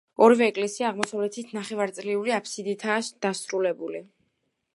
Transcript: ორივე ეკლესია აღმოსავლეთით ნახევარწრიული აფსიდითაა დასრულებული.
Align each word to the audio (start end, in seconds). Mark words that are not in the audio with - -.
ორივე 0.27 0.45
ეკლესია 0.51 0.87
აღმოსავლეთით 0.91 1.53
ნახევარწრიული 1.59 2.35
აფსიდითაა 2.39 2.99
დასრულებული. 3.27 4.07